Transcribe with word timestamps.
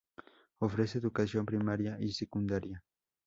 Ofrece 0.57 0.97
educación 0.97 1.45
primaria 1.45 1.95
y 1.99 2.11
secundaria. 2.11 2.83